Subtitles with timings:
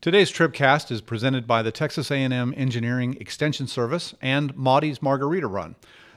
[0.00, 5.76] Today's Tribcast is presented by the Texas A&M Engineering Extension Service and Maudie's Margarita Run.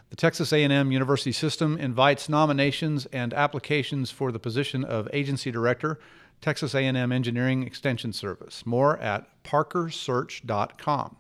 [0.10, 6.00] The Texas A&M University System invites nominations and applications for the position of Agency Director,
[6.40, 8.66] Texas A&M Engineering Extension Service.
[8.66, 11.18] More at parkersearch.com.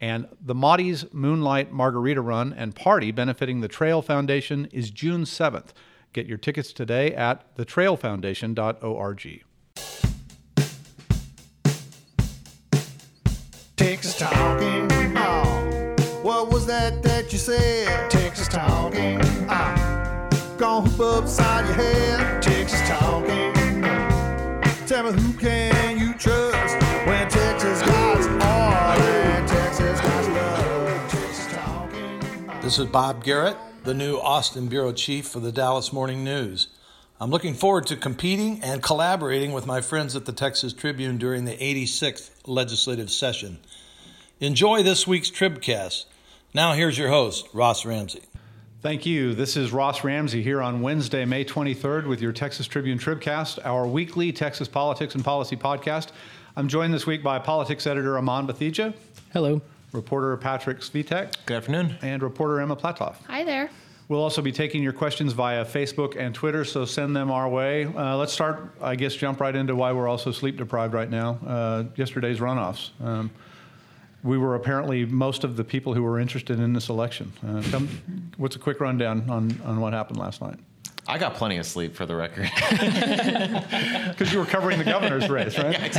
[0.00, 5.72] And the Maudie's Moonlight Margarita Run and Party benefiting the Trail Foundation is June 7th.
[6.14, 9.44] Get your tickets today at thetrailfoundation.org.
[13.78, 14.88] Texas talking.
[15.16, 18.10] Oh, what was that that you said?
[18.10, 19.20] Texas talking.
[19.48, 20.28] Oh,
[20.58, 22.42] gonna hoop upside your head.
[22.42, 23.52] Texas talking.
[24.84, 26.74] Tell me who can you trust
[27.06, 32.60] when Texas guys are and Texas guys love Texas talking.
[32.60, 36.66] This is Bob Garrett, the new Austin Bureau Chief for the Dallas Morning News.
[37.20, 41.44] I'm looking forward to competing and collaborating with my friends at the Texas Tribune during
[41.44, 43.58] the 86th legislative session.
[44.40, 46.04] Enjoy this week's Tribcast.
[46.54, 48.22] Now, here's your host, Ross Ramsey.
[48.82, 49.34] Thank you.
[49.34, 53.84] This is Ross Ramsey here on Wednesday, May 23rd, with your Texas Tribune Tribcast, our
[53.84, 56.10] weekly Texas politics and policy podcast.
[56.56, 58.94] I'm joined this week by politics editor Aman Batheja,
[59.32, 59.60] Hello.
[59.92, 61.98] reporter Patrick Svitek, Good afternoon.
[62.00, 63.16] and reporter Emma Platoff.
[63.26, 63.68] Hi there.
[64.08, 67.84] We'll also be taking your questions via Facebook and Twitter, so send them our way.
[67.84, 71.38] Uh, let's start, I guess, jump right into why we're also sleep deprived right now.
[71.46, 72.90] Uh, yesterday's runoffs.
[73.02, 73.30] Um,
[74.22, 77.32] we were apparently most of the people who were interested in this election.
[77.46, 80.58] Uh, come, what's a quick rundown on, on what happened last night?
[81.10, 82.50] I got plenty of sleep for the record.
[84.18, 85.94] Because you were covering the governor's race, right?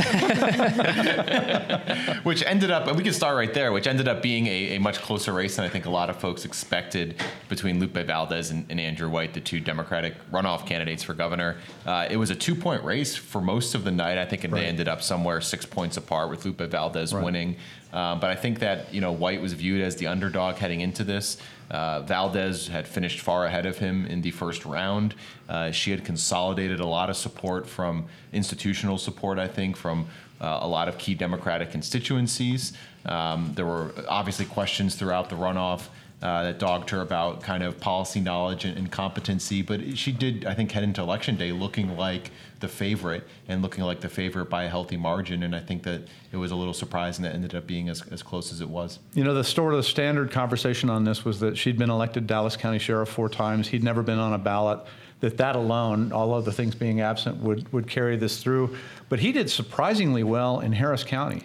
[2.24, 4.78] which ended up, and we can start right there, which ended up being a, a
[4.80, 7.14] much closer race than I think a lot of folks expected
[7.48, 11.56] between Lupe Valdez and, and Andrew White, the two Democratic runoff candidates for governor.
[11.86, 14.18] Uh, it was a two point race for most of the night.
[14.18, 14.52] I think Right.
[14.52, 17.24] they ended up somewhere six points apart with Lupe Valdez Right.
[17.24, 17.56] winning.
[17.92, 21.04] Um, but I think that you know White was viewed as the underdog heading into
[21.04, 21.38] this.
[21.70, 25.14] Uh, Valdez had finished far ahead of him in the first round.
[25.48, 30.06] Uh, she had consolidated a lot of support from institutional support, I think, from
[30.40, 32.72] uh, a lot of key Democratic constituencies.
[33.06, 35.88] Um, there were obviously questions throughout the runoff.
[36.22, 40.44] Uh, that dogged her about kind of policy knowledge and, and competency, but she did,
[40.44, 44.50] I think, head into election day looking like the favorite and looking like the favorite
[44.50, 45.42] by a healthy margin.
[45.44, 48.22] And I think that it was a little surprising that ended up being as, as
[48.22, 48.98] close as it was.
[49.14, 52.54] You know, the sort of standard conversation on this was that she'd been elected Dallas
[52.54, 53.68] County Sheriff four times.
[53.68, 54.80] He'd never been on a ballot.
[55.20, 58.76] That that alone, all other things being absent, would would carry this through.
[59.08, 61.44] But he did surprisingly well in Harris County.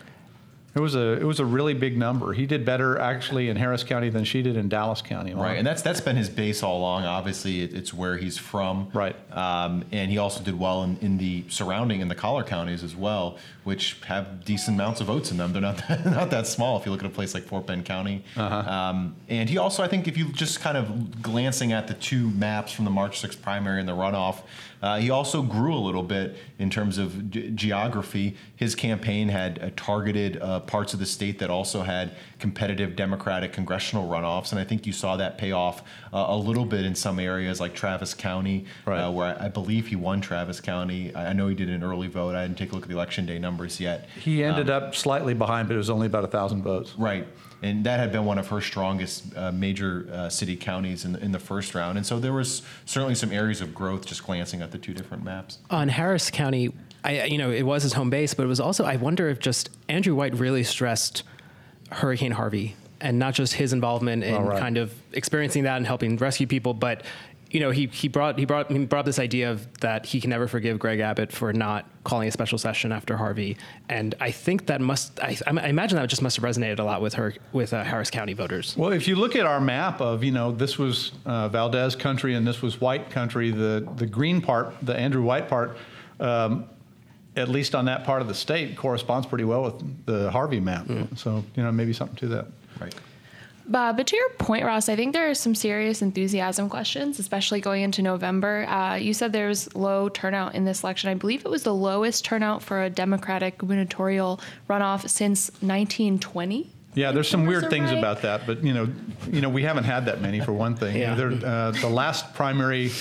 [0.75, 2.33] It was a it was a really big number.
[2.33, 5.33] He did better actually in Harris County than she did in Dallas County.
[5.33, 7.05] Right, and that's that's been his base all along.
[7.05, 8.89] Obviously, it, it's where he's from.
[8.93, 9.15] Right.
[9.31, 12.93] Um, and he also did well in, in the surrounding in the collar counties as
[12.93, 15.53] well, which have decent amounts of votes in them.
[15.53, 17.85] They're not that, not that small if you look at a place like Fort Bend
[17.85, 18.25] County.
[18.35, 22.29] Um, and he also, I think, if you just kind of glancing at the two
[22.31, 24.41] maps from the March 6th primary and the runoff,
[24.81, 28.35] uh, he also grew a little bit in terms of ge- geography.
[28.55, 33.53] His campaign had uh, targeted uh, parts of the state that also had competitive Democratic
[33.53, 35.81] congressional runoffs, and I think you saw that pay off
[36.13, 38.99] uh, a little bit in some areas like Travis County, Right.
[38.99, 41.13] uh, where I, I believe he won Travis County.
[41.15, 42.35] I, I know he did an early vote.
[42.35, 44.07] I didn't take a look at the election day numbers yet.
[44.19, 46.93] He ended Um, up slightly behind, but it was only about a thousand votes.
[46.97, 47.27] Right.
[47.65, 51.19] And that had been one of her strongest uh, major uh, city counties in the,
[51.23, 51.97] in the first round.
[51.97, 55.23] And so there was certainly some areas of growth just glancing at the two different
[55.23, 55.57] maps.
[55.71, 56.71] On Harris County,
[57.03, 59.39] I, you know, it was his home base, but it was also, I wonder if
[59.39, 61.23] just Andrew White really stressed
[61.91, 64.59] Hurricane Harvey and not just his involvement in right.
[64.59, 67.03] kind of experiencing that and helping rescue people, but
[67.55, 70.29] you know, he, he brought he brought he brought this idea of that he can
[70.29, 73.55] never forgive Greg Abbott for not calling a special session after Harvey,
[73.87, 77.01] and I think that must I, I imagine that just must have resonated a lot
[77.01, 78.75] with her with uh, Harris County voters.
[78.75, 82.35] Well, if you look at our map of, you know, this was uh, Valdez country
[82.35, 85.77] and this was white country, the, the green part, the Andrew White part,
[86.19, 86.65] um,
[87.37, 90.87] at least on that part of the state, corresponds pretty well with the Harvey map.
[91.15, 92.47] So, you know, maybe something to that.
[92.81, 92.93] Right.
[93.67, 97.61] Bob, but to your point, Ross, I think there are some serious enthusiasm questions, especially
[97.61, 98.65] going into November.
[98.69, 101.09] Uh, you said there was low turnout in this election.
[101.09, 104.39] I believe it was the lowest turnout for a Democratic gubernatorial
[104.69, 106.69] runoff since 1920.
[106.93, 107.97] Yeah, there's some weird things right.
[107.97, 108.87] about that, but you know,
[109.29, 110.95] you know, we haven't had that many for one thing.
[110.95, 111.15] Yeah.
[111.15, 112.91] There, uh, the last primary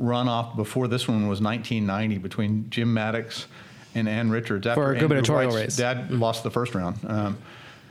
[0.00, 3.46] runoff before this one was 1990 between Jim Mattox
[3.94, 4.66] and Ann Richards.
[4.66, 5.76] After For a gubernatorial White's race.
[5.76, 7.38] Dad lost the first round, um,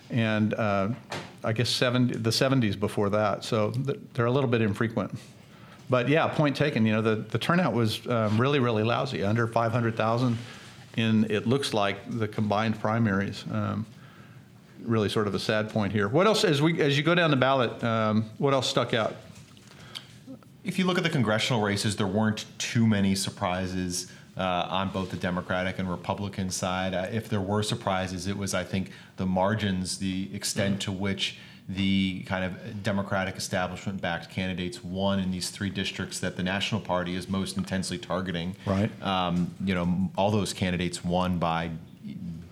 [0.09, 0.89] and uh,
[1.43, 3.43] I guess 70, the 70s before that.
[3.43, 5.13] So th- they're a little bit infrequent.
[5.89, 6.85] But yeah, point taken.
[6.85, 10.37] You know, the, the turnout was um, really, really lousy, under 500,000.
[10.97, 13.43] in it looks like the combined primaries.
[13.51, 13.85] Um,
[14.83, 16.07] really, sort of a sad point here.
[16.07, 17.83] What else as we as you go down the ballot?
[17.83, 19.15] Um, what else stuck out?
[20.63, 25.11] If you look at the congressional races, there weren't too many surprises uh, on both
[25.11, 26.93] the Democratic and Republican side.
[26.93, 31.37] Uh, if there were surprises, it was, I think, the margins, the extent to which
[31.69, 36.81] the kind of Democratic establishment backed candidates won in these three districts that the National
[36.81, 38.55] Party is most intensely targeting.
[38.65, 38.91] Right.
[39.01, 41.71] Um, you know, all those candidates won by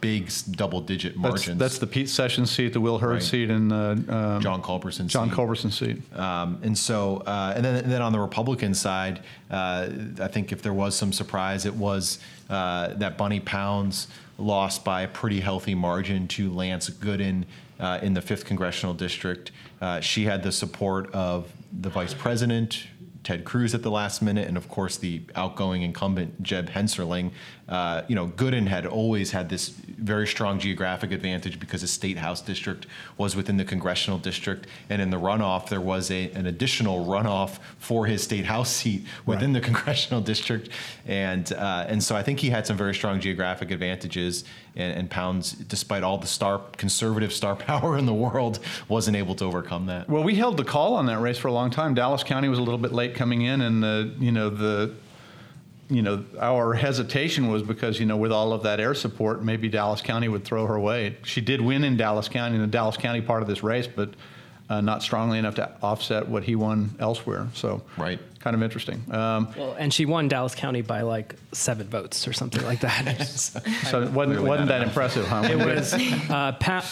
[0.01, 1.59] big double digit That's, margins.
[1.59, 3.23] that's the Pete Sessions seat, the Will Hurd Right.
[3.23, 5.07] seat, and the um, John Culberson.
[5.07, 5.35] John seat.
[5.35, 6.01] Culberson seat.
[6.17, 9.89] Um, and so, uh, and then, and then on the Republican side, uh,
[10.19, 12.19] I think if there was some surprise, it was
[12.49, 14.07] uh, that Bunny Pounds
[14.37, 17.45] lost by a pretty healthy margin to Lance Gooden
[17.79, 19.51] uh, in the fifth congressional district.
[19.79, 22.87] Uh, she had the support of the vice president.
[23.23, 27.31] Ted Cruz at the last minute, and of course the outgoing incumbent Jeb Hensarling.
[27.69, 32.17] Uh, you know, Gooden had always had this very strong geographic advantage because his state
[32.17, 32.87] house district
[33.17, 37.59] was within the congressional district, and in the runoff there was a, an additional runoff
[37.77, 40.69] for his state house seat within the congressional district,
[41.05, 44.43] and uh, and so I think he had some very strong geographic advantages,
[44.75, 49.35] and, and Pounds, despite all the star conservative star power in the world, wasn't able
[49.35, 50.09] to overcome that.
[50.09, 51.93] Well, we held the call on that race for a long time.
[51.93, 54.93] Dallas County was a little bit late coming in, and the you know the
[55.89, 59.67] you know our hesitation was because you know with all of that air support, maybe
[59.69, 61.17] Dallas County would throw her way.
[61.23, 64.13] She did win in Dallas County, in the Dallas County part of this race, but
[64.71, 67.47] uh, not strongly enough to offset what he won elsewhere.
[67.53, 68.19] So Right.
[68.39, 69.03] kind of interesting.
[69.11, 73.27] Um, Well, and she won Dallas County by like seven votes or something like that.
[73.27, 75.41] so it wasn't Clearly wasn't not that impressive, huh?
[75.51, 76.85] it was uh, pa-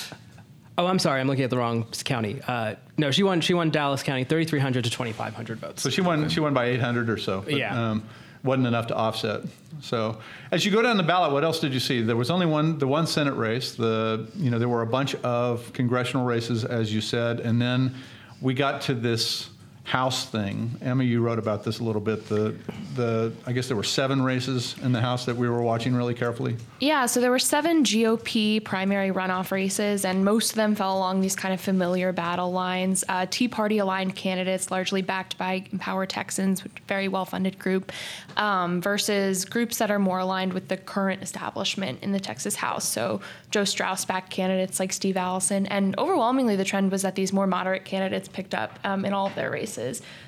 [0.78, 1.20] Oh, I'm sorry.
[1.20, 2.42] I'm looking at the wrong county.
[2.48, 3.42] Uh, no, she won.
[3.42, 5.82] She won Dallas County, 3,300 to 2,500 votes.
[5.82, 6.30] So she won.
[6.30, 7.42] She won by 800 or so.
[7.42, 7.92] But, Yeah.
[7.92, 8.04] Um,
[8.44, 9.42] wasn't enough to offset.
[9.82, 10.20] So
[10.52, 12.02] as you go down the ballot, what else did you see?
[12.02, 12.78] There was only one.
[12.78, 13.74] The one Senate race.
[13.74, 17.96] The you know there were a bunch of congressional races, as you said, and then
[18.42, 19.50] we got to this
[19.90, 20.70] House thing.
[20.84, 22.30] Emma, you wrote about this a little bit.
[22.30, 22.56] The
[22.94, 26.14] the I guess there were seven races in the House that we were watching really
[26.14, 26.58] carefully.
[26.80, 31.22] Yeah, so there were seven GOP primary runoff races, and most of them fell along
[31.22, 33.04] these kind of familiar battle lines.
[33.10, 37.26] Uh, Tea Party aligned candidates, largely backed by Empower Texans, which is a very well
[37.26, 37.92] funded group,
[38.38, 42.88] um, versus groups that are more aligned with the current establishment in the Texas House.
[42.88, 47.34] So Joe Straus backed candidates like Steve Allison, and overwhelmingly the trend was that these
[47.34, 49.79] more moderate candidates picked up um, in all of their races.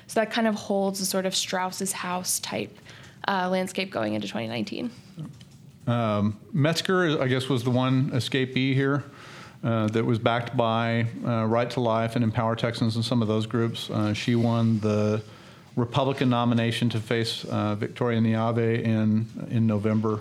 [0.06, 2.76] So that kind of holds a sort of Straus's House type
[3.28, 4.90] uh, landscape going into 2019.
[6.52, 9.04] Metzger, I guess, was the one escapee here
[9.64, 13.28] uh, that was backed by uh, Right to Life and Empower Texans and some of
[13.28, 13.90] those groups.
[13.90, 15.22] Uh, she won the
[15.76, 20.20] Republican nomination to face uh, Victoria Neave in in November.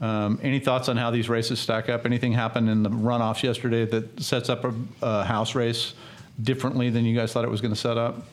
[0.00, 2.04] Um, any thoughts on how these races stack up?
[2.04, 5.94] Anything happened in the runoffs yesterday that sets up a, a House race
[6.42, 8.26] differently than you guys thought it was going to set up?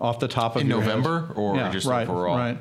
[0.00, 0.68] Off the top of In?
[0.68, 2.36] November or yeah, just right, overall?
[2.36, 2.58] Right.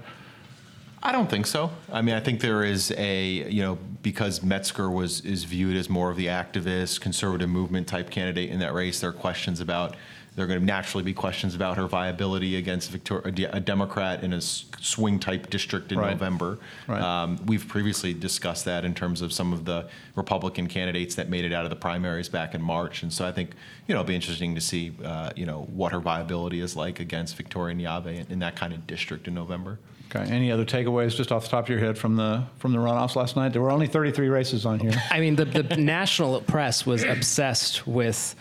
[1.02, 1.72] I don't think so.
[1.92, 5.90] I mean, I think there is a you know because Metzger was is viewed as
[5.90, 9.00] more of the activist conservative movement type candidate in that race.
[9.00, 9.96] There are questions about
[10.40, 14.32] there are going to naturally be questions about her viability against Victor, a Democrat in
[14.32, 16.12] a swing type district in Right.
[16.12, 16.58] November.
[16.88, 17.02] Right.
[17.02, 21.44] Um, we've previously discussed that in terms of some of the Republican candidates that made
[21.44, 23.50] it out of the primaries back in March, and so I think
[23.86, 27.02] you know it'll be interesting to see uh, you know what her viability is like
[27.02, 29.78] against Victoria Neave in, in that kind of district in November.
[30.10, 30.24] Okay.
[30.32, 33.18] Any other takeaways just off the top of your head from the from the runoffs
[33.18, 33.52] last night?
[33.52, 34.94] There were only 33 races on here.
[35.12, 38.36] I mean, the, the national press was obsessed with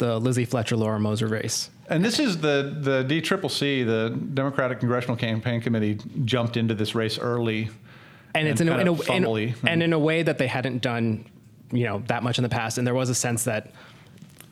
[0.00, 1.70] the Lizzie Fletcher Laura Moser race.
[1.88, 7.18] And this is the the DCCC, the Democratic Congressional Campaign Committee, jumped into this race
[7.18, 7.68] early.
[8.34, 9.54] and it's in a, in a, in, fumbly.
[9.66, 11.24] and in a way that they hadn't done,
[11.70, 12.78] you know, that much in the past.
[12.78, 13.72] And there was a sense that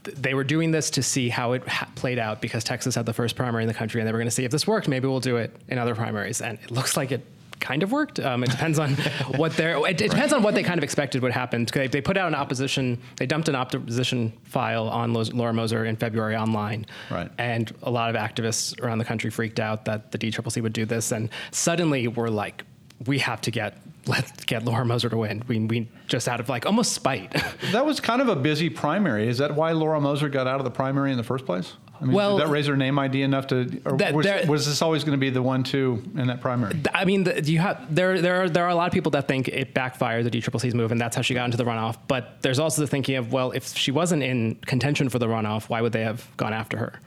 [0.04, 3.12] they were doing this to see how it ha- played out because Texas had the
[3.12, 4.86] first primary in the country, and they were going to see if this worked.
[4.86, 7.24] Maybe we'll do it in other primaries, and it looks like it
[7.60, 8.20] kind of worked.
[8.20, 8.94] Um, it depends on
[9.36, 9.76] what they're.
[9.88, 11.66] It, it depends on what they kind of expected would happen.
[11.72, 13.00] They, they put out an opposition.
[13.16, 17.30] They dumped an opposition file on Laura Moser in February online, Right.
[17.38, 20.84] and a lot of activists around the country freaked out that the DCCC would do
[20.84, 22.64] this, and suddenly we're like,
[23.06, 25.42] we have to get let's get Laura Moser to win.
[25.48, 27.32] We, we just out of like almost spite.
[27.72, 29.28] That was kind of a busy primary.
[29.28, 31.74] Is that why Laura Moser got out of the primary in the first place?
[32.00, 34.46] I mean, Well- did that raise her name ID enough to, or That- was, there-
[34.46, 36.76] was this always going to be the one-two in that primary?
[36.94, 39.26] I mean, the, you have there there are, there are a lot of people that
[39.28, 41.96] think it backfired the DCCC's move, and that's how she got into the runoff.
[42.06, 45.68] But there's also the thinking of well, if she wasn't in contention for the runoff,
[45.68, 47.00] why would they have gone after her?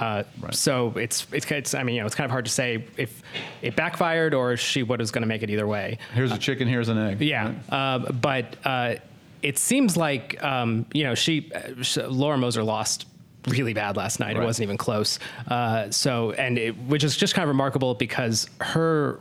[0.00, 0.54] Uh, Right.
[0.54, 3.22] So it's, it's it's I mean you know it's kind of hard to say if
[3.60, 5.98] it backfired or she was going to make it either way.
[6.14, 7.20] Here's a chicken, here's an egg.
[7.20, 8.94] Yeah, uh, but uh,
[9.42, 13.06] it seems like um, you know she, uh, sh Laura Moser lost
[13.48, 14.36] really bad last night.
[14.36, 14.42] Right.
[14.42, 15.18] It wasn't even close.
[15.48, 19.18] Uh, so and it, which is just kind of remarkable because her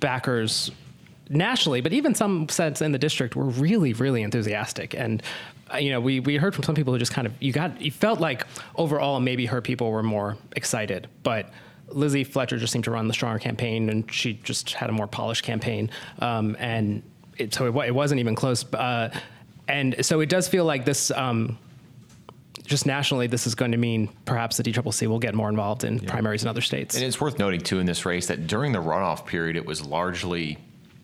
[0.00, 0.70] backers
[1.28, 5.22] nationally, but even some sets in the district were really really enthusiastic and.
[5.70, 7.82] uh, You know, we, we heard from some people who just kind of you got
[7.82, 8.46] you felt like
[8.76, 11.50] overall maybe her people were more excited, but
[11.90, 15.06] Lizzie Fletcher just seemed to run the stronger campaign, and she just had a more
[15.06, 15.90] polished campaign.
[16.20, 17.02] Um, and
[17.36, 18.64] it, so it, it wasn't even close.
[18.72, 19.10] Uh,
[19.68, 21.58] and so it does feel like this, um,
[22.68, 26.00] just nationally, this is going to mean perhaps the DCCC will get more involved in
[26.00, 26.94] primaries in other states.
[26.94, 29.84] And it's worth noting too in this race that during the runoff period, it was
[29.84, 30.58] largely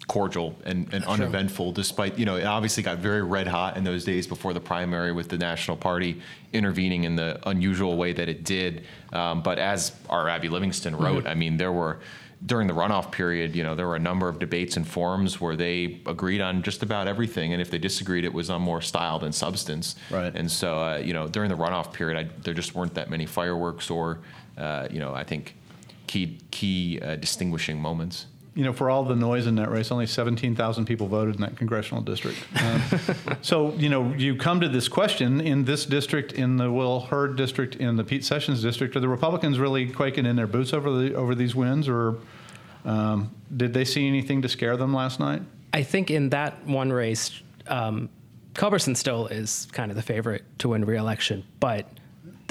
[0.07, 1.73] cordial and, and uneventful.
[1.73, 5.13] Despite you know, it obviously got very red hot in those days before the primary,
[5.13, 6.21] with the National Party
[6.53, 8.85] intervening in the unusual way that it did.
[9.13, 11.99] Um, but as our Abby Livingston wrote, I mean, there were.
[12.47, 15.57] During the runoff period, you know, there were a number of debates and forums where
[15.57, 19.19] they agreed on just about everything, and if they disagreed, it was on more style
[19.19, 19.97] than substance.
[20.11, 20.35] Right.
[20.35, 23.25] And so, uh, you know, during the runoff period, I, there just weren't that many
[23.25, 24.21] fireworks or,
[24.59, 25.55] uh, you know, I think
[26.07, 28.27] key key uh, distinguishing moments.
[28.55, 31.57] You know, for all the noise in that race, only 17,000 people voted in that
[31.57, 32.39] congressional district.
[32.63, 32.83] Um,
[33.43, 37.37] so, you know, you come to this question in this district, in the Will Hurd
[37.37, 40.91] district, in the Pete Sessions district, are the Republicans really quaking in their boots over
[40.91, 42.17] the over these wins, or
[42.85, 45.43] um, did they see anything to scare them last night?
[45.73, 48.09] I think in that one race, um,
[48.55, 51.89] Culberson still is kind of the favorite to win re-election, but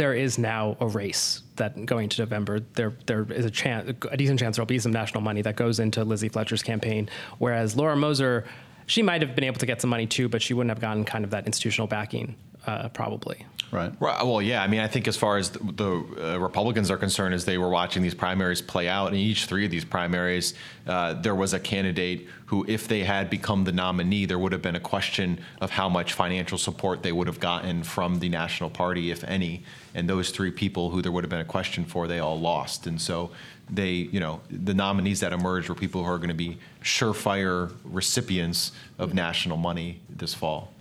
[0.03, 4.17] there is now a race that going to November, there there is a chance, a
[4.17, 7.95] decent chance there'll be some national money that goes into Lizzie Fletcher's campaign, whereas Laura
[7.95, 8.43] Moser,
[8.85, 11.05] she might have been able to get some money too, but she wouldn't have gotten
[11.05, 13.45] kind of that institutional backing, uh, probably.
[13.73, 13.91] Right.
[13.99, 14.23] Right.
[14.23, 14.61] Well, yeah.
[14.61, 17.57] I mean, I think as far as the, the uh, Republicans are concerned, as they
[17.57, 20.53] were watching these primaries play out, in each three of these primaries,
[20.85, 24.61] uh, there was a candidate who, if they had become the nominee, there would have
[24.61, 28.69] been a question of how much financial support they would have gotten from the national
[28.69, 29.63] party, if any.
[29.95, 32.85] And those three people who there would have been a question for, they all lost.
[32.85, 33.31] And so
[33.71, 37.73] they, you know, the nominees that emerged were people who are going to be surefire
[37.83, 40.71] recipients of national money this fall.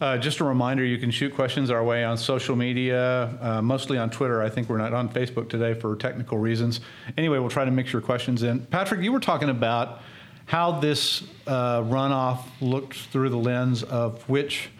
[0.00, 3.98] Uh, just a reminder, you can shoot questions our way on social media, uh, mostly
[3.98, 4.42] on Twitter.
[4.42, 6.80] I think we're not on Facebook today for technical reasons.
[7.16, 8.66] Anyway, we'll try to mix your questions in.
[8.66, 10.00] Patrick, you were talking about
[10.46, 14.70] how this uh, runoff looked through the lens of which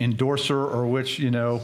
[0.00, 1.60] endorser or which, you know,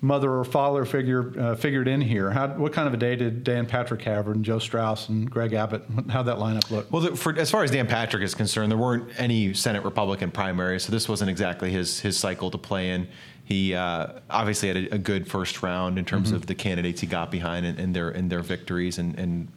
[0.00, 2.30] mother or father figure uh, figured in here.
[2.30, 5.52] How, what kind of a day did Dan Patrick have, and Joe Straus and Greg
[5.52, 5.82] Abbott?
[6.08, 6.90] How'd that lineup look?
[6.92, 10.30] Well, the, for, as far as Dan Patrick is concerned, there weren't any Senate Republican
[10.30, 13.08] primaries, so this wasn't exactly his his cycle to play in.
[13.48, 17.06] He uh, obviously had a, a good first round in terms of the candidates he
[17.06, 19.48] got behind and, and their and their victories and, and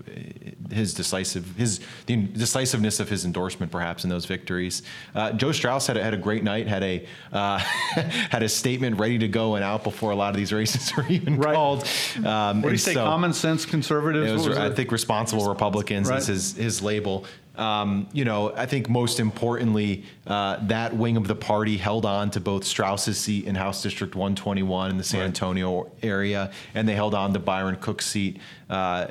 [0.71, 4.83] his decisive his the decisiveness of his endorsement perhaps in those victories.
[5.13, 6.67] Uh, Joe Straus had a, had a great night.
[6.69, 7.57] Had a uh,
[8.29, 11.05] had a statement ready to go and out before a lot of these races were
[11.10, 11.53] even Right.
[11.53, 11.86] called.
[12.24, 12.93] Um, what do you say?
[12.93, 14.31] so- common sense conservatives.
[14.31, 16.19] was, was I think responsible Republicans Right.
[16.19, 17.25] is his, his label.
[17.58, 22.31] Um, you know, I think most importantly, uh, that wing of the party held on
[22.31, 25.25] to both Straus's seat in House District 121 in the San Right.
[25.27, 28.39] Antonio area, and they held on to Byron Cook's seat
[28.70, 29.08] uh,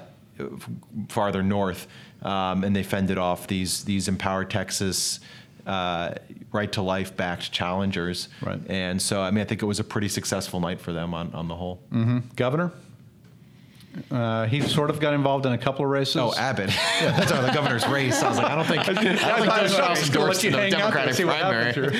[1.08, 1.86] farther north,
[2.22, 5.20] um, and they fended off these these Empower Texas.
[5.66, 6.14] Uh,
[6.52, 8.58] right to life backed challengers, Right.
[8.68, 11.32] and so I mean I think it was a pretty successful night for them on,
[11.34, 11.80] on the whole.
[12.34, 12.72] governor.
[14.10, 16.16] Uh, he sort of got involved in a couple of races.
[16.16, 16.70] Oh, Abbott.
[17.00, 17.10] Yeah.
[17.18, 18.22] That's on the governor's race.
[18.22, 21.16] I was like, I don't think, I don't think Joe Straus endorsed in the Democratic
[21.16, 21.96] primary.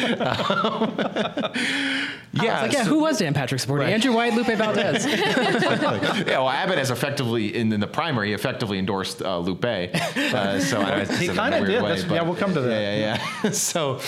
[2.33, 3.89] Yeah, Like, yeah, so- who was Dan Patrick supporting?
[3.93, 5.05] Andrew White, Lupe Valdez.
[5.05, 9.65] yeah, well, Abbott has effectively in, in the primary effectively endorsed uh, Lupe.
[9.65, 11.83] Uh, so I He kinda did.
[11.83, 12.71] way, but- yeah, we'll come to that.
[12.71, 13.51] Yeah, yeah, yeah.
[13.51, 14.01] so.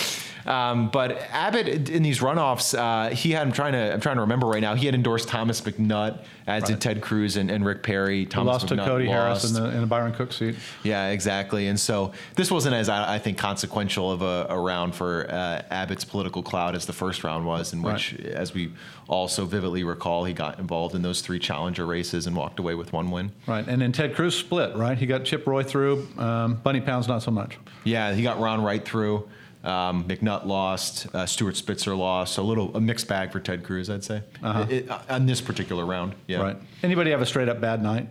[0.45, 3.43] Um, but Abbott in these runoffs, uh, he had.
[3.47, 3.93] I'm trying to.
[3.93, 4.75] I'm trying to remember right now.
[4.75, 8.25] He had endorsed Thomas McNutt, as did Ted Cruz and, and Rick Perry.
[8.25, 10.55] Thomas lost to McNutt Cody Harris in the, in the Byron Cook seat.
[10.83, 11.67] Yeah, exactly.
[11.67, 15.61] And so this wasn't as I, I think consequential of a, a round for uh,
[15.71, 18.71] Abbott's political cloud as the first round was, in which, as we
[19.07, 22.75] all so vividly recall, he got involved in those three challenger races and walked away
[22.75, 23.31] with one win.
[23.47, 24.75] Right, and then Ted Cruz split.
[24.75, 26.07] Right, he got Chip Roy through.
[26.17, 27.57] Um, Bunny Pounds not so much.
[27.83, 29.29] Yeah, he got Ron Wright through.
[29.63, 31.07] Um, McNutt lost.
[31.15, 32.33] Uh, Stuart Spitzer lost.
[32.33, 35.39] So a little a mixed bag for Ted Cruz, I'd say, It- uh, on this
[35.39, 36.15] particular round.
[36.27, 36.41] Yeah.
[36.41, 36.57] Right.
[36.83, 38.09] Anybody have a straight up bad night,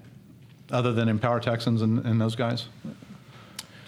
[0.70, 2.68] other than Empower Texans and, and those guys?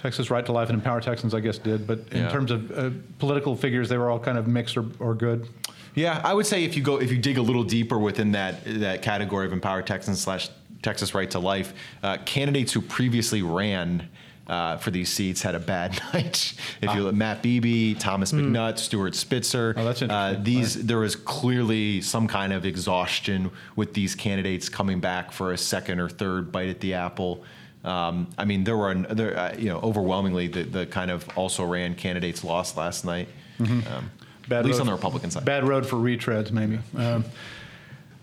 [0.03, 1.87] Texas Right to Life and Empower Texans, I guess, did.
[1.87, 2.29] But in Yeah.
[2.29, 5.49] terms of uh, political figures, they were all kind of mixed or, or good.
[5.95, 8.65] Yeah, I would say if you go if you dig a little deeper within that
[8.81, 10.51] that category of Empower Texans slash
[10.83, 14.09] Texas Right to Life, uh, candidates who previously ran.
[14.47, 16.53] Uh, for these seats had a bad night.
[16.83, 20.45] If you look, Matt Beebe, Thomas McNutt, Stuart Spitzer, Oh, that's uh, interesting.
[20.45, 25.57] these there was clearly some kind of exhaustion with these candidates coming back for a
[25.57, 27.43] second or third bite at the apple.
[27.85, 31.65] Um, I mean, there were there, uh, you know overwhelmingly the, the kind of also
[31.65, 33.29] ran candidates lost last night.
[33.61, 34.11] Um,
[34.47, 35.47] Bad at least road- on the Republican side.
[35.47, 36.79] Bad road for retreads, maybe.
[36.99, 37.25] Um,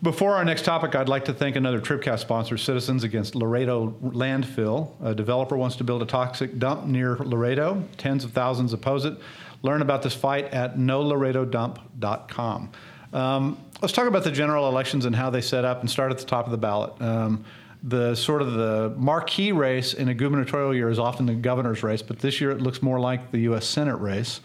[0.01, 4.89] before our next topic, I'd like to thank another Tribcast sponsor, Citizens Against Laredo Landfill.
[5.03, 7.83] A developer wants to build a toxic dump near Laredo.
[7.97, 9.15] Tens of thousands oppose it.
[9.61, 12.71] Learn about this fight at nolaredodump.com.
[13.13, 16.17] Um, let's talk about the general elections and how they set up and start at
[16.17, 16.99] the top of the ballot.
[17.01, 17.45] Um,
[17.83, 22.01] the sort of the marquee race in a gubernatorial year is often the governor's race,
[22.01, 23.65] but this year it looks more like the U.S.
[23.65, 24.39] Senate race,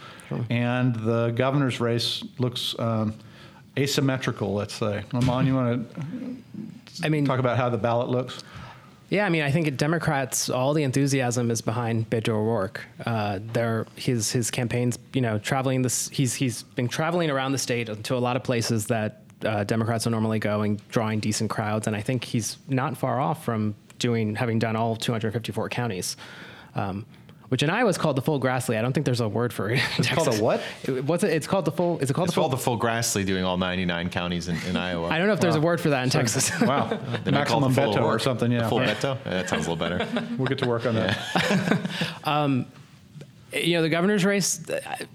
[0.51, 3.15] and the governor's race looks um,
[3.79, 4.55] asymmetrical.
[4.55, 6.37] Let's say, Aman, you want to
[7.05, 8.43] I mean, talk about how the ballot looks?
[9.09, 12.85] Yeah, I mean, I think Democrats, all the enthusiasm is behind Beto O'Rourke.
[13.05, 16.09] Uh, they're, his his campaign's, you know, traveling this.
[16.09, 20.05] He's he's been traveling around the state to a lot of places that uh, Democrats
[20.05, 21.87] don't normally go and drawing decent crowds.
[21.87, 26.17] And I think he's not far off from doing having done all 254 counties.
[26.75, 27.07] Um,
[27.49, 28.77] which in Iowa is called the full Grassley.
[28.79, 29.81] I don't think there's a word for it.
[29.99, 30.61] It's called a what?
[30.85, 31.33] It, what's it?
[31.33, 31.99] It's called the full.
[32.01, 32.49] Is it called It's the full?
[32.49, 35.09] called the full Grassley doing all 99 counties in, in Iowa.
[35.09, 36.51] I don't know if there's a word for that in Texas.
[36.61, 38.51] Wow, They call it maximum the full Beto or something.
[38.51, 38.97] Yeah, The full Right.
[38.97, 39.17] Beto?
[39.25, 40.07] Yeah, that sounds a little better.
[40.37, 41.81] We'll get to work on that.
[42.25, 42.67] Um,
[43.53, 45.07] you know, the governor's race, I-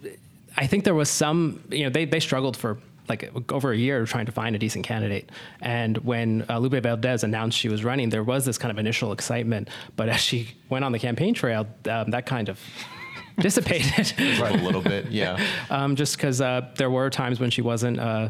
[0.58, 2.78] I think there was some, you know, they, they struggled for
[3.10, 5.30] like over a year trying to find a decent candidate.
[5.62, 9.12] And when uh, Lupe Valdez announced she was running, there was this kind of initial
[9.12, 9.70] excitement.
[9.96, 12.60] But as she went on the campaign trail, um, that kind of
[13.40, 14.14] dissipated.
[14.20, 15.44] a little bit, yeah.
[15.70, 18.30] um, just because uh, there were times when she wasn't uh,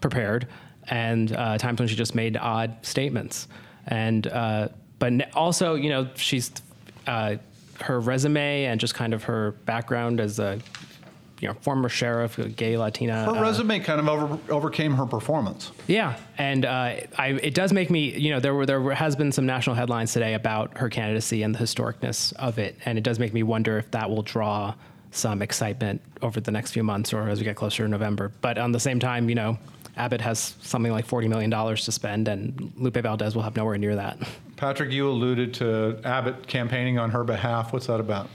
[0.00, 0.48] prepared
[0.88, 3.48] and uh, times when she just made odd statements.
[3.86, 6.50] And uh, but also, you know, she's
[7.06, 7.36] uh,
[7.80, 10.58] her resume and just kind of her background as a
[11.40, 13.24] you know former sheriff, gay Latina.
[13.24, 15.72] Her uh, resume kind of over, overcame her performance.
[15.86, 19.32] yeah, and uh, I, it does make me, you know, there were there has been
[19.32, 23.18] some national headlines today about her candidacy and the historicness of it, and it does
[23.18, 24.74] make me wonder if that will draw
[25.10, 28.30] some excitement over the next few months or as we get closer to November.
[28.40, 29.58] But on the same time, you know,
[29.96, 33.78] Abbott has something like forty million dollars to spend, and Lupe Valdez will have nowhere
[33.78, 34.18] near that.
[34.56, 37.72] Patrick, you alluded to Abbott campaigning on her behalf.
[37.72, 38.28] What's that about?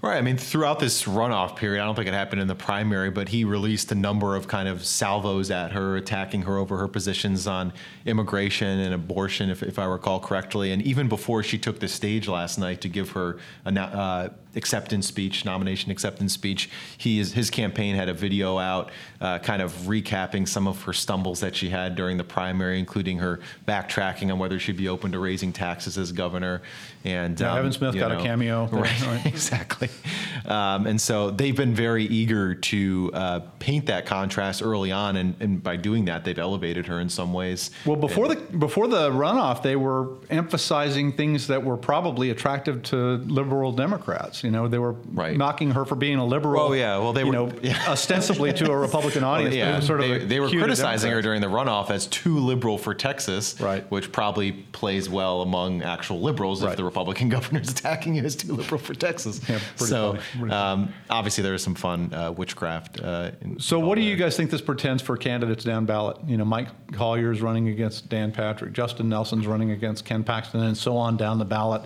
[0.00, 0.16] Right.
[0.16, 3.30] I mean, throughout this runoff period, I don't think it happened in the primary, but
[3.30, 7.48] he released a number of kind of salvos at her, attacking her over her positions
[7.48, 7.72] on
[8.06, 10.70] immigration and abortion, if, if I recall correctly.
[10.70, 15.06] And even before she took the stage last night to give her a uh, acceptance
[15.06, 19.72] speech, nomination acceptance speech, he is, his campaign had a video out, uh, kind of
[19.82, 24.38] recapping some of her stumbles that she had during the primary, including her backtracking on
[24.38, 26.62] whether she'd be open to raising taxes as governor.
[27.04, 29.06] And Yeah, um, Evan Smith got a cameo there, right?
[29.06, 29.26] right.
[29.26, 29.87] exactly.
[30.46, 35.34] Um, and so they've been very eager to uh, paint that contrast early on, and,
[35.40, 37.70] and by doing that, they've elevated her in some ways.
[37.84, 43.16] Well, before the before the runoff, they were emphasizing things that were probably attractive to
[43.26, 44.42] liberal Democrats.
[44.42, 45.36] You know, they were Right.
[45.36, 46.62] knocking her for being a liberal.
[46.62, 46.96] Oh, yeah.
[46.96, 47.76] Well, they you were- know, yeah.
[47.88, 49.54] ostensibly to a Republican audience.
[49.54, 52.38] it yeah, sort of they, a they were criticizing her during the runoff as too
[52.38, 53.84] liberal for Texas, Right.
[53.90, 56.70] which probably plays well among actual liberals Right.
[56.70, 59.40] if the Republican governor's attacking you as too liberal for Texas.
[59.46, 60.18] Yeah, so
[60.50, 63.00] um, obviously there was some fun uh, witchcraft.
[63.00, 66.16] Uh, in- So, what do you guys think this portends for candidates down ballot?
[66.26, 70.76] You know, Mike Collier's running against Dan Patrick, Justin Nelson's running against Ken Paxton, and
[70.76, 71.82] so on down the ballot.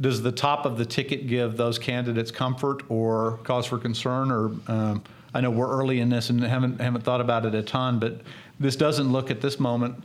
[0.00, 4.30] Does the top of the ticket give those candidates comfort or cause for concern?
[4.30, 5.02] Or um,
[5.34, 8.20] I know we're early in this and haven't haven't thought about it a ton, but
[8.60, 10.02] this doesn't look at this moment,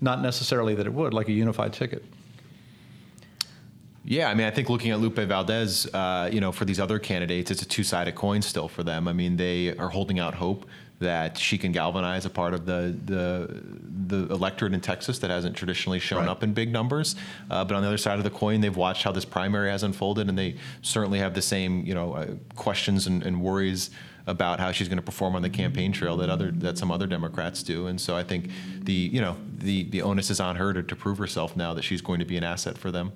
[0.00, 2.04] not necessarily that it would like a unified ticket.
[4.04, 6.98] Yeah, I mean, I think looking at Lupe Valdez, uh, you know, for these other
[6.98, 9.06] candidates, it's a two-sided coin still for them.
[9.06, 10.66] I mean, they are holding out hope
[11.00, 13.62] that she can galvanize a part of the the,
[14.08, 16.28] the electorate in Texas that hasn't traditionally shown Right.
[16.28, 17.14] up in big numbers.
[17.50, 19.82] Uh, but on the other side of the coin, they've watched how this primary has
[19.82, 23.90] unfolded, and they certainly have the same, you know, uh, questions and, and worries
[24.26, 27.06] about how she's going to perform on the campaign trail that other that some other
[27.06, 27.86] Democrats do.
[27.86, 28.48] And so I think
[28.80, 31.82] the you know the the onus is on her to, to prove herself now that
[31.82, 33.12] she's going to be an asset for them.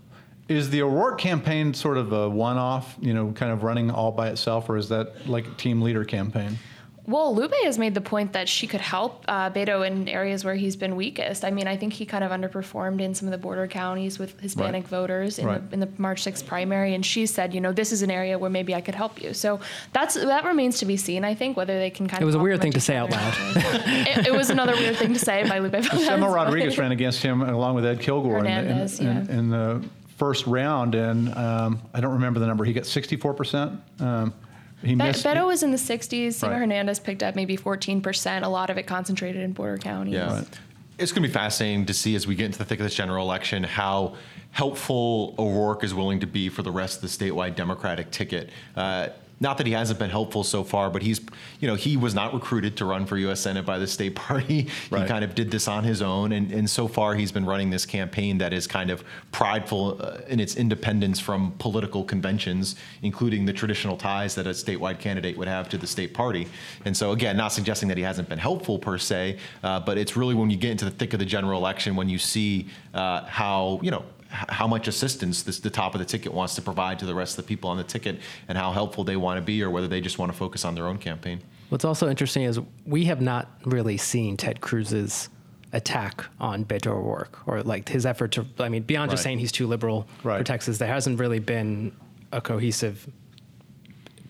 [0.56, 4.28] Is the O'Rourke campaign sort of a one-off, you know, kind of running all by
[4.28, 6.58] itself, or is that like a team leader campaign?
[7.04, 10.54] Well, Lupe has made the point that she could help uh, Beto in areas where
[10.54, 11.44] he's been weakest.
[11.44, 14.38] I mean, I think he kind of underperformed in some of the border counties with
[14.38, 14.88] Hispanic Right.
[14.88, 15.68] voters in, Right.
[15.68, 18.38] the, in the March 6th primary, and she said, you know, this is an area
[18.38, 19.34] where maybe I could help you.
[19.34, 19.58] So
[19.92, 21.24] that's that remains to be seen.
[21.24, 22.22] I think whether they can kind It of.
[22.22, 23.34] It was a weird thing to say out loud.
[23.56, 25.72] it, it was another weird thing to say by Lupe.
[25.72, 29.38] Valdez, Selma Rodriguez ran against him along with Ed Kilgore in, in- Hernandez, in, yeah.
[29.38, 29.84] in the
[30.16, 32.64] first round, and um, I don't remember the number.
[32.64, 33.80] He got 64 percent.
[34.00, 34.32] Um,
[34.82, 35.24] he Be- missed.
[35.24, 36.34] Beto was in the 60s.
[36.34, 36.58] Sema Right.
[36.58, 38.42] Hernandez picked up maybe 14%.
[38.42, 40.14] A lot of it concentrated in border counties.
[40.14, 40.34] Yeah.
[40.38, 40.60] Right.
[40.98, 42.94] It's going to be fascinating to see as we get into the thick of this
[42.94, 44.16] general election how
[44.50, 48.50] helpful O'Rourke is willing to be for the rest of the statewide Democratic ticket.
[48.76, 49.08] Uh,
[49.42, 51.20] not that he hasn't been helpful so far, but he's,
[51.58, 53.40] you know, he was not recruited to run for U.S.
[53.40, 54.68] Senate by the state party.
[54.88, 55.02] Right.
[55.02, 57.68] He kind of did this on his own, and, and so far he's been running
[57.68, 63.44] this campaign that is kind of prideful uh, in its independence from political conventions, including
[63.44, 66.46] the traditional ties that a statewide candidate would have to the state party.
[66.84, 70.16] And so, again, not suggesting that he hasn't been helpful per se, uh, but it's
[70.16, 73.24] really when you get into the thick of the general election when you see uh,
[73.24, 76.98] how, you know, how much assistance this, the top of the ticket wants to provide
[76.98, 78.18] to the rest of the people on the ticket
[78.48, 80.74] and how helpful they want to be or whether they just want to focus on
[80.74, 81.40] their own campaign.
[81.68, 85.28] What's also interesting is we have not really seen Ted Cruz's
[85.74, 89.52] attack on Beto O'Rourke or like his effort to, I mean, beyond just saying he's
[89.52, 91.94] too liberal for Texas, there hasn't really been
[92.30, 93.06] a cohesive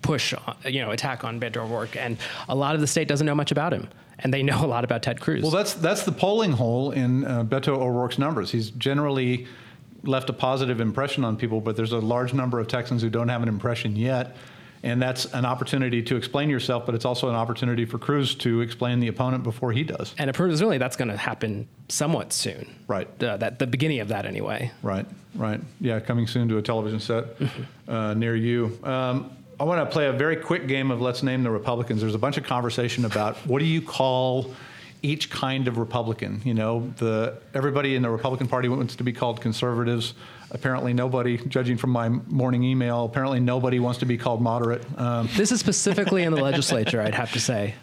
[0.03, 0.35] push,
[0.65, 1.97] you know, attack on Beto O'Rourke.
[1.97, 2.17] And
[2.49, 3.89] a lot of the state doesn't know much about him.
[4.19, 5.43] And they know a lot about Ted Cruz.
[5.43, 8.53] Well, that's that's the polling hole in uh, Beto O'Rourke's numbers.
[8.53, 9.49] He's generally
[10.05, 13.29] left a positive impression on people, but there's a large number of Texans who don't
[13.29, 14.37] have an impression yet.
[14.85, 18.63] And that's an opportunity to explain yourself, but it's also an opportunity for Cruz to
[18.63, 20.13] explain the opponent before he does.
[20.19, 22.75] and presumably that's going to happen somewhat soon.
[22.89, 23.07] Right.
[23.23, 24.73] Uh, that the beginning of that anyway.
[24.83, 25.61] Right, right.
[25.81, 27.27] Yeah, coming soon to a television set
[27.89, 28.77] uh, near you.
[28.83, 32.01] Um, I want to play a very quick game of Let's Name the Republicans.
[32.01, 34.53] There's a bunch of conversation about what do you call
[35.03, 36.41] each kind of Republican.
[36.45, 40.15] You know, the everybody in the Republican Party wants to be called conservatives.
[40.51, 45.29] Apparently, nobody, judging from my morning email, apparently nobody wants to be called moderate, um,
[45.35, 47.75] This is specifically in the legislature, I'd have to say.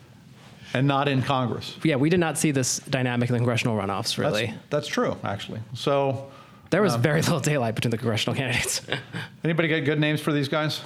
[0.75, 1.75] and not in Congress.
[1.83, 4.53] Yeah, we did not see this dynamic in the congressional runoffs, really.
[4.69, 5.61] that's true, actually.
[5.73, 6.29] So,
[6.69, 8.81] There Um, was very little daylight between the congressional candidates.
[9.43, 10.81] anybody got good names for these guys?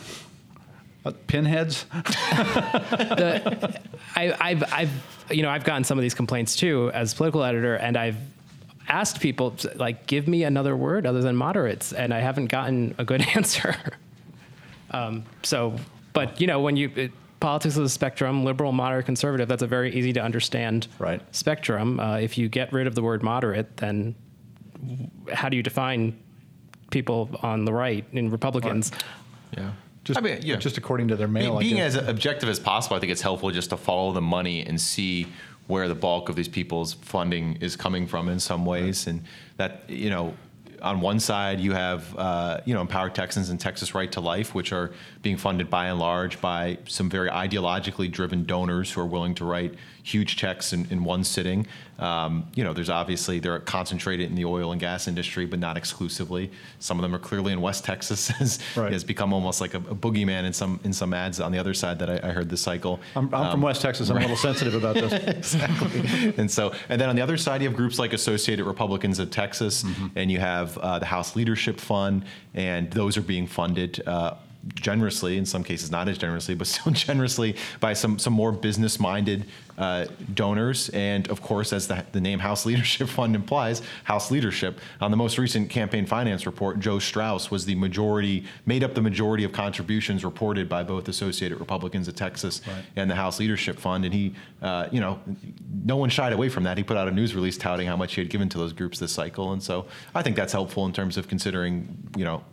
[1.05, 1.83] Uh, pinheads?
[1.93, 3.79] the,
[4.15, 7.75] I, I've, I've, you know, I've gotten some of these complaints too as political editor,
[7.75, 8.17] and I've
[8.87, 13.05] asked people like, give me another word other than moderates, and I haven't gotten a
[13.05, 13.75] good answer.
[14.91, 15.75] um, so,
[16.13, 19.67] but you know, when you it, politics is a spectrum, liberal, moderate, conservative, that's a
[19.67, 21.21] very easy to understand Right.
[21.35, 21.99] spectrum.
[21.99, 24.15] Uh, if you get rid of the word moderate, then
[25.31, 26.17] how do you define
[26.91, 28.91] people on the right in Republicans?
[29.57, 29.71] Yeah.
[30.03, 30.57] Just, I mean, yeah.
[30.57, 31.57] just according to their mail.
[31.57, 34.65] I being as objective as possible, I think it's helpful just to follow the money
[34.65, 35.27] and see
[35.67, 39.23] where the bulk of these people's funding is coming from in some ways, and
[39.57, 40.33] that you know.
[40.83, 44.53] On one side, you have uh, you know Empowered Texans and Texas Right to Life,
[44.53, 44.91] which are
[45.21, 49.45] being funded by and large by some very ideologically driven donors who are willing to
[49.45, 51.65] write huge checks in, in one sitting.
[51.97, 55.77] Um, you know, there's obviously they're concentrated in the oil and gas industry, but not
[55.77, 56.51] exclusively.
[56.79, 58.91] Some of them are clearly in West Texas, has, Right.
[58.91, 61.73] has become almost like a, a boogeyman in some in some ads on the other
[61.73, 62.99] side that I, I heard this cycle.
[63.15, 64.09] I'm, I'm from West Texas.
[64.09, 65.13] I'm a little sensitive about this.
[65.53, 66.33] Exactly.
[66.37, 69.29] and so, and then on the other side, you have groups like Associated Republicans of
[69.31, 74.01] Texas, and you have uh, the House Leadership Fund, and those are being funded.
[74.75, 78.99] Generously in some cases not as generously but still generously by some some more business
[78.99, 79.45] minded
[79.77, 80.89] uh, donors.
[80.89, 84.79] And of course as the, the name house leadership fund implies house leadership.
[85.01, 89.01] On the most recent campaign finance report joe straus was the majority made up the
[89.01, 92.61] majority of contributions reported by both associated republicans of texas
[92.95, 94.05] and the house leadership fund.
[94.05, 95.19] And he uh, you know
[95.85, 96.77] no one shied away from that.
[96.77, 98.99] He put out a news release touting how much he had given to those groups
[98.99, 99.51] this cycle.
[99.51, 102.43] And so i think that's helpful in terms of considering you know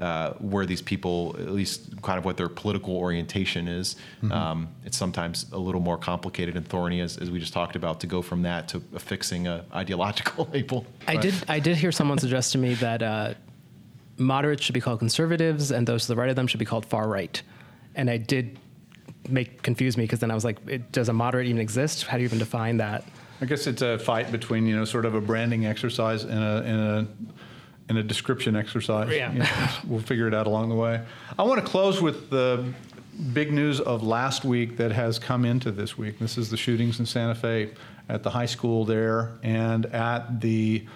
[0.00, 3.96] uh, where these people, at least kind of what their political orientation is.
[4.30, 8.00] Um, it's sometimes a little more complicated and thorny, as, as we just talked about,
[8.00, 10.86] to go from that to affixing a ideological label.
[11.06, 11.34] I did.
[11.48, 13.34] I did hear someone suggest to me that uh,
[14.16, 16.86] moderates should be called conservatives, and those to the right of them should be called
[16.86, 17.40] far right.
[17.94, 18.58] And I did
[19.28, 22.04] make confuse me because then I was like, it, does a moderate even exist?
[22.04, 23.04] How do you even define that?
[23.40, 26.62] I guess it's a fight between you know sort of a branding exercise and a
[26.64, 27.08] and a
[27.90, 29.10] and a description exercise.
[29.12, 29.32] Yeah.
[29.32, 31.02] You know, we'll figure it out along the way.
[31.36, 32.72] I want to close with the
[33.34, 36.20] big news of last week that has come into this week.
[36.20, 37.70] This is the shootings in Santa Fe
[38.08, 40.86] at the high school there and at the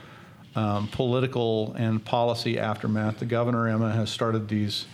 [0.54, 3.18] um, political and policy aftermath.
[3.18, 4.86] The governor Emma has started these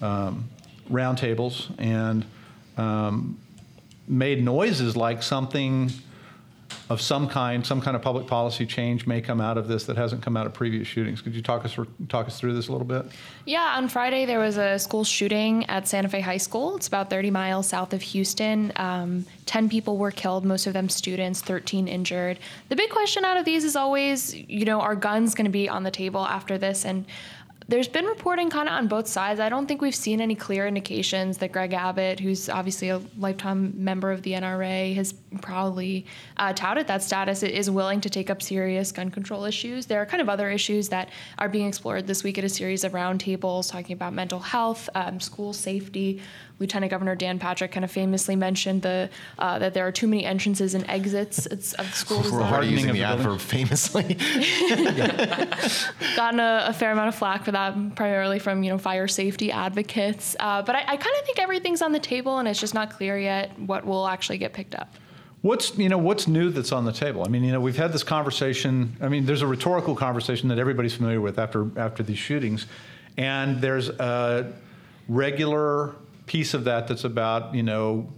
[0.00, 0.48] um,
[0.90, 2.24] roundtables and
[2.78, 3.38] um,
[4.08, 5.90] made noises like something
[6.90, 9.96] of some kind, some kind of public policy change may come out of this that
[9.96, 11.22] hasn't come out of previous shootings.
[11.22, 13.06] Could you talk us talk us through this a little bit?
[13.46, 16.76] Yeah, on Friday there was a school shooting at Santa Fe High School.
[16.76, 18.72] It's about 30 miles south of Houston.
[18.76, 22.38] Um, 10 people were killed, most of them students, 13 injured.
[22.68, 25.68] The big question out of these is always, you know, are guns going to be
[25.68, 26.84] on the table after this?
[26.84, 27.06] And
[27.66, 29.40] there's been reporting kind of on both sides.
[29.40, 33.72] I don't think we've seen any clear indications that Greg Abbott, who's obviously a lifetime
[33.76, 36.04] member of the NRA, has probably
[36.36, 39.86] uh, touted that status, is willing to take up serious gun control issues.
[39.86, 42.84] There are kind of other issues that are being explored this week at a series
[42.84, 46.20] of roundtables talking about mental health, um, school safety,
[46.60, 50.24] Lieutenant Governor Dan Patrick kind of famously mentioned the uh, that there are too many
[50.24, 52.30] entrances and exits of schools.
[52.30, 54.14] We're already using the, the adverb famously.
[56.16, 59.50] Gotten a, a, fair amount of flack for that, primarily from you know fire safety
[59.50, 60.36] advocates.
[60.38, 62.90] Uh, but I, I kind of think everything's on the table, and it's just not
[62.90, 64.94] clear yet what will actually get picked up.
[65.42, 67.22] What's you know what's new that's on the table?
[67.24, 68.96] I mean, you know, we've had this conversation.
[69.00, 72.66] I mean, there's a rhetorical conversation that everybody's familiar with after after these shootings,
[73.16, 74.54] and there's a
[75.08, 78.08] regular piece of that that's about you know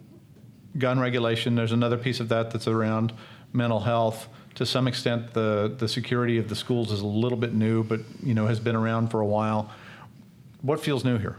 [0.79, 1.55] gun regulation.
[1.55, 3.13] There's another piece of that that's around
[3.53, 4.29] mental health.
[4.57, 8.01] To some extent, the the security of the schools is a little bit new, but
[8.23, 9.71] you know has been around for a while.
[10.63, 11.37] What feels new here?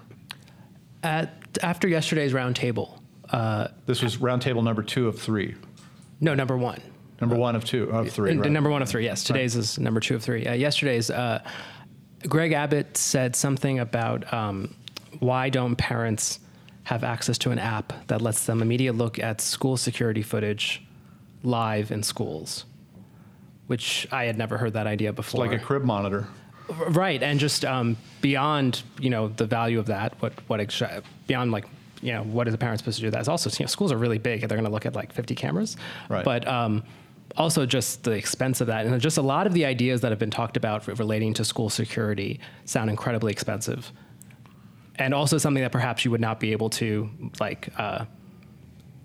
[1.04, 3.00] At, after yesterday's roundtable,
[3.30, 5.56] uh, this was roundtable number two of three.
[6.22, 6.82] No, number one.
[7.20, 8.38] Number one of two of three.
[8.38, 8.52] Right.
[8.52, 9.06] Number one of three.
[9.06, 9.62] Yes, today's right.
[9.62, 10.46] is number two of three.
[10.46, 11.44] Uh, yesterday's, uh,
[12.28, 14.76] Greg Abbott said something about um,
[15.20, 16.40] why don't parents
[16.84, 20.84] have access to an app that lets them immediate look at school security footage
[21.44, 22.66] live in schools,
[23.68, 25.46] which I had never heard that idea before.
[25.46, 26.28] It's like a crib monitor.
[26.90, 31.52] Right, and just um, beyond you know the value of that, what what extra, beyond
[31.52, 31.66] like
[32.02, 33.12] you know what is a parent supposed to do?
[33.12, 34.42] That is also you know schools are really big.
[34.42, 35.78] and They're going to look at like 50 cameras,
[36.10, 36.26] right?
[36.26, 36.84] But um,
[37.38, 40.20] also just the expense of that, and just a lot of the ideas that have
[40.20, 43.92] been talked about relating to school security sound incredibly expensive
[45.00, 48.06] and also something that perhaps you would not be able to like uh,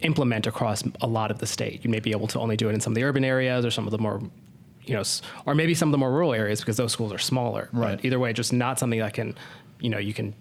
[0.00, 1.84] implement across a lot of the state.
[1.84, 3.70] You may be able to only do it in some of the urban areas or
[3.70, 4.20] some of the more,
[4.84, 5.02] you know,
[5.46, 7.68] or maybe some of the more rural areas because those schools are smaller.
[7.72, 7.96] Right.
[7.96, 9.36] But either way, just not something that can,
[9.80, 10.34] you know, you can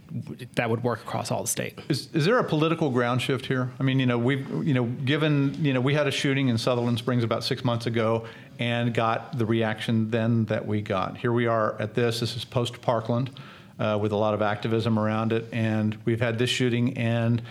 [0.55, 1.79] that would work across all the state.
[1.89, 3.71] Is, is there a political ground shift here?
[3.79, 6.57] I mean, you know, we've, you know, given, you know, we had a shooting in
[6.57, 8.25] Sutherland Springs about six months ago
[8.59, 11.17] and got the reaction then that we got.
[11.17, 12.19] Here we are at this.
[12.19, 13.31] This is post Parkland
[13.79, 15.45] uh, with a lot of activism around it.
[15.51, 17.41] And we've had this shooting, and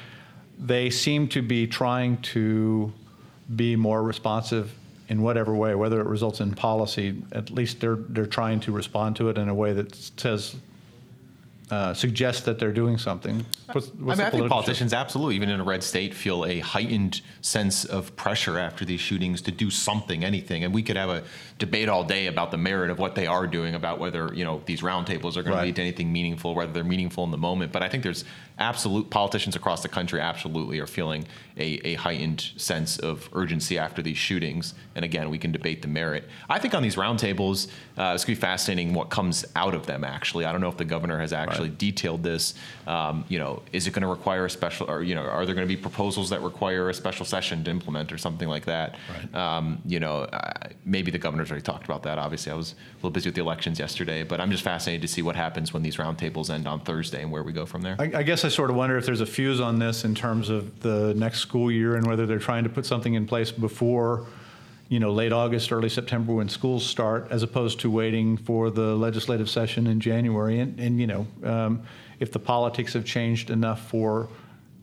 [0.59, 2.93] they seem to be trying to
[3.57, 4.73] be more responsive
[5.11, 7.23] in whatever way, whether it results in policy.
[7.33, 10.57] At least they're they're trying to respond to it in a way that says
[11.71, 13.45] uh, suggest that they're doing something.
[13.71, 15.01] What's, what's I mean, I think politicians shift?
[15.01, 19.41] absolutely, even in a red state, feel a heightened sense of pressure after these shootings
[19.43, 20.65] to do something, anything.
[20.65, 21.23] And we could have a
[21.59, 24.63] debate all day about the merit of what they are doing, about whether you know
[24.67, 25.61] these roundtables are going right.
[25.61, 27.71] to lead to anything meaningful, whether they're meaningful in the moment.
[27.71, 28.25] But I think there's
[28.61, 34.03] absolute politicians across the country absolutely are feeling a, a heightened sense of urgency after
[34.03, 34.75] these shootings.
[34.95, 36.29] And again, we can debate the merit.
[36.49, 37.69] I think on these roundtables,
[37.99, 40.05] uh, it's going to be fascinating what comes out of them.
[40.05, 41.79] Actually, I don't know if the governor has actually right.
[41.79, 42.55] detailed this.
[42.87, 45.55] Um, you know, is it going to require a special, or you know, are there
[45.55, 48.97] going to be proposals that require a special session to implement, or something like that?
[49.11, 49.35] Right.
[49.35, 52.19] Um, you know, uh, maybe the governor's already talked about that.
[52.19, 55.09] Obviously, I was a little busy with the elections yesterday, but I'm just fascinated to
[55.09, 57.97] see what happens when these roundtables end on Thursday and where we go from there.
[57.99, 60.49] I, I guess I sort of wonder if there's a fuse on this in terms
[60.49, 64.27] of the next school year and whether they're trying to put something in place before
[64.91, 68.97] you know, late August, early September when schools start, as opposed to waiting for the
[68.97, 70.59] legislative session in January.
[70.59, 71.83] And, and you know, um,
[72.19, 74.29] if the politics have changed enough for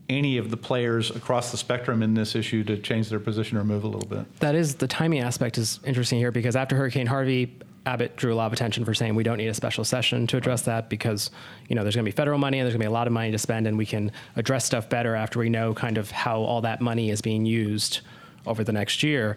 [0.08, 3.64] any of the players across the spectrum in this issue to change their position or
[3.64, 4.40] move a little bit.
[4.40, 7.54] That is the timing aspect is interesting here because after Hurricane Harvey,
[7.88, 10.36] Abbott drew a lot of attention for saying we don't need a special session to
[10.36, 11.30] address that because
[11.68, 13.06] you know there's going to be federal money and there's going to be a lot
[13.06, 16.10] of money to spend and we can address stuff better after we know kind of
[16.10, 18.00] how all that money is being used
[18.46, 19.36] over the next year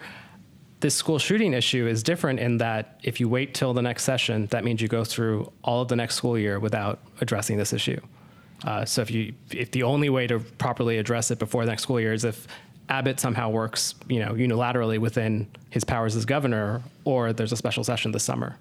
[0.81, 4.47] this school shooting issue is different in that if you wait till the next session,
[4.47, 8.01] that means you go through all of the next school year without addressing this issue.
[8.65, 11.83] Uh, so if you if the only way to properly address it before the next
[11.83, 12.47] school year is if
[12.91, 17.85] Abbott somehow works, you know, unilaterally within his powers as governor, or there's a special
[17.85, 18.57] session this summer.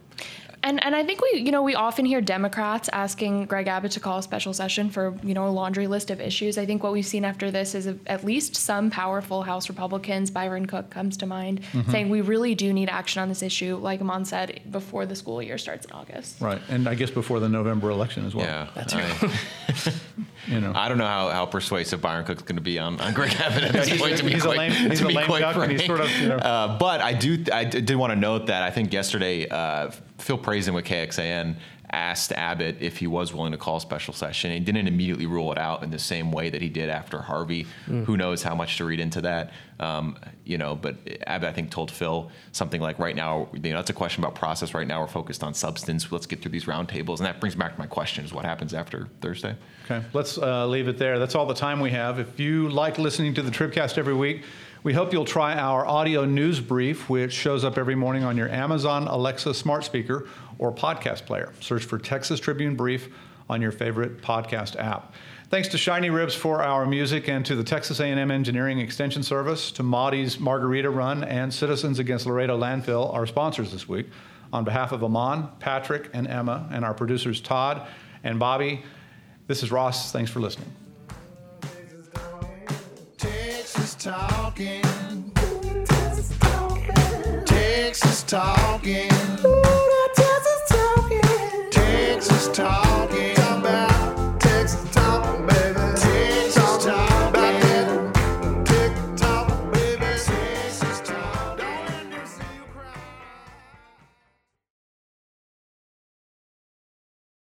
[0.62, 4.00] And and I think we you know we often hear Democrats asking Greg Abbott to
[4.00, 6.58] call a special session for you know a laundry list of issues.
[6.58, 10.30] I think what we've seen after this is a, at least some powerful House Republicans,
[10.30, 11.90] Byron Cook comes to mind, Mm-hmm.
[11.90, 15.42] saying we really do need action on this issue, like Aman said, before the school
[15.42, 16.40] year starts in August.
[16.40, 18.44] Right, and I guess before the November election as well.
[18.46, 19.94] Yeah, that's right.
[20.46, 20.72] You know.
[20.74, 23.62] I don't know how, how persuasive Byron Cook's going to be on, on Greg Abbott
[23.62, 24.14] at this he's point.
[24.14, 25.82] a- to be he's a lame- he's to a be lame quite duck, and he's
[25.82, 25.98] frank.
[25.98, 28.62] sort of, you know- Uh, but I do I d- did want to note that
[28.62, 31.54] I think yesterday uh, Phil Prazan with KXAN
[31.92, 34.52] asked Abbott if he was willing to call a special session.
[34.52, 37.66] He didn't immediately rule it out in the same way that he did after Harvey.
[37.88, 38.04] Mm.
[38.04, 39.52] Who knows how much to read into that?
[39.80, 43.88] Um, you know, but I think told Phil something like, "Right now, you know, that's
[43.88, 44.74] a question about process.
[44.74, 46.12] Right now, we're focused on substance.
[46.12, 48.74] Let's get through these roundtables." And that brings back to my question: Is what happens
[48.74, 49.56] after Thursday?
[49.86, 51.18] Okay, let's uh, leave it there.
[51.18, 52.18] That's all the time we have.
[52.18, 54.44] If you like listening to the Tribcast every week,
[54.82, 58.50] we hope you'll try our audio news brief, which shows up every morning on your
[58.50, 61.52] Amazon Alexa smart speaker or podcast player.
[61.60, 63.08] Search for Texas Tribune Brief
[63.48, 65.14] on your favorite podcast app.
[65.50, 69.82] Thanks to Shinyribs for our music and to the Texas A&M Engineering Extension Service, to
[69.82, 74.06] Maudie's Margarita Run and Citizens Against Laredo Landfill, our sponsors this week.
[74.52, 77.84] On behalf of Aman, Patrick, and Emma, and our producers Todd
[78.22, 78.84] and Bobby,
[79.48, 80.12] this is Ross.
[80.12, 80.70] Thanks for listening.
[83.18, 85.32] Texas talking.
[85.84, 87.44] Texas talking.
[87.44, 89.08] Texas talking.
[91.72, 92.89] Texas talking.